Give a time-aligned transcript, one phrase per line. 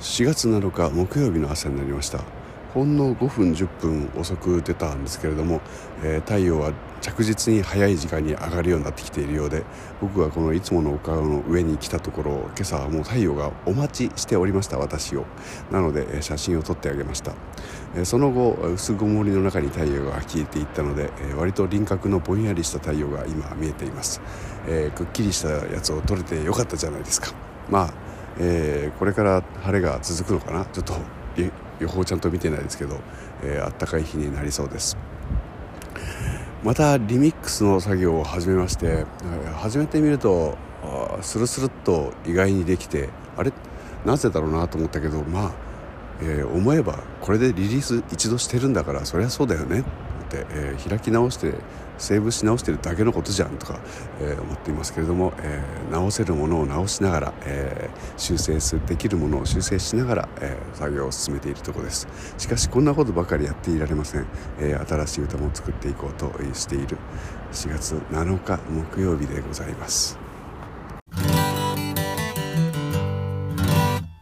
[0.00, 2.24] 4月7日木曜日の朝になりました。
[2.72, 5.60] ほんの5分10分遅く出たんですけれども、
[6.02, 9.64] えー、太陽は着実に早い時間に上がるようになってきているようで
[10.00, 15.26] 僕がこのいつもの丘の上に来たところ今朝はもう太陽がお待ちしておりました私を。
[15.70, 17.34] なので写真を撮ってあげました。
[18.04, 24.22] その後薄曇りの中に太陽が消えていったので割と輪郭のぼんやりした太陽が今見えています、
[24.66, 27.34] えー、くっきりしたやつを撮れてよかったじゃないですか。
[27.68, 30.64] まあ、えー、これから晴れが続くのかな？
[30.66, 30.94] ちょっと
[31.80, 33.00] 予報ちゃんと見てないですけど、
[33.42, 34.96] えー、あったかい日になりそうです。
[36.62, 39.06] またリミックスの作業を始めまして
[39.56, 40.58] 始めてみると
[41.22, 43.52] スルスルっと意外にできてあれ？
[44.04, 45.52] なぜだろうなと思ったけどまあ、
[46.20, 49.84] えー、思えばこれでリリース一度してるんだからそりゃそうだよね、
[50.38, 51.54] えー、開き直して
[51.98, 53.78] セーブし直してるだけのことじゃんとか、
[54.20, 62.08] えー、思っていますけれども、えー、直せるものを直しながら、え、修正すできるものを修正しながら、え作業を進めているところです。
[62.38, 64.26] しかしこんなことばかりやっていられません、
[64.58, 66.96] え新しい歌も作っていこうとしている。
[67.52, 70.29] 4月7日木曜日でございます。